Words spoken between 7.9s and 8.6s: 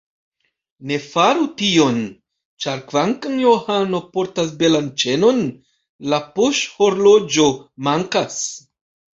mankas.